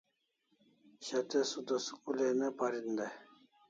[1.05, 3.13] Shat'e Suda school ai ne parin dai